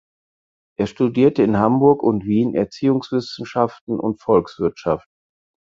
[0.79, 5.07] Er studierte in Hamburg und Wien Erziehungswissenschaften und Volkswirtschaft.